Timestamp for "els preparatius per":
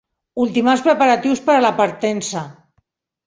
0.77-1.55